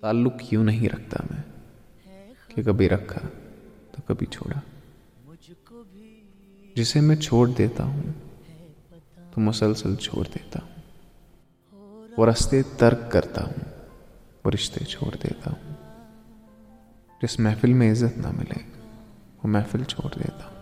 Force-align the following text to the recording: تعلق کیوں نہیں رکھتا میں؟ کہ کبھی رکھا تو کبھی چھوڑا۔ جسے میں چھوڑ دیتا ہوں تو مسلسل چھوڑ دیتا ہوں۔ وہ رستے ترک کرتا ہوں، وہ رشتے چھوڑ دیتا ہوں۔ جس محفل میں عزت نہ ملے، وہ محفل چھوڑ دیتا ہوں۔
تعلق 0.00 0.32
کیوں 0.48 0.64
نہیں 0.64 0.88
رکھتا 0.88 1.16
میں؟ 1.30 1.42
کہ 2.48 2.62
کبھی 2.62 2.88
رکھا 2.88 3.20
تو 3.92 4.02
کبھی 4.06 4.26
چھوڑا۔ 4.26 4.60
جسے 6.76 7.00
میں 7.00 7.16
چھوڑ 7.16 7.50
دیتا 7.58 7.84
ہوں 7.84 8.02
تو 9.34 9.40
مسلسل 9.40 9.96
چھوڑ 9.96 10.24
دیتا 10.24 10.58
ہوں۔ 10.62 10.70
وہ 12.16 12.26
رستے 12.26 12.62
ترک 12.62 13.12
کرتا 13.12 13.44
ہوں، 13.44 13.84
وہ 14.44 14.50
رشتے 14.50 14.84
چھوڑ 14.84 15.16
دیتا 15.16 15.50
ہوں۔ 15.50 15.74
جس 17.22 17.40
محفل 17.40 17.72
میں 17.72 17.92
عزت 17.92 18.18
نہ 18.18 18.30
ملے، 18.30 18.58
وہ 19.42 19.48
محفل 19.48 19.84
چھوڑ 19.84 20.18
دیتا 20.18 20.44
ہوں۔ 20.44 20.60